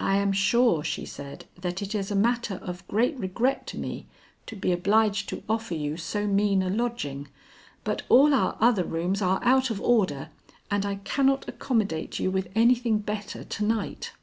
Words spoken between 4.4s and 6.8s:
to be obliged to offer you so mean a